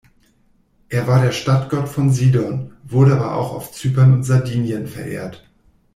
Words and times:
Er 0.89 1.05
war 1.05 1.21
der 1.21 1.31
Stadtgott 1.31 1.87
von 1.87 2.09
Sidon, 2.09 2.73
wurde 2.83 3.13
aber 3.17 3.35
auch 3.35 3.53
auf 3.53 3.71
Zypern 3.71 4.13
und 4.13 4.23
Sardinien 4.23 4.87
verehrt. 4.87 5.47